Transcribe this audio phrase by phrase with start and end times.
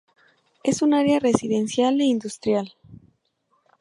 [0.63, 2.73] Es un área residencial e industrial.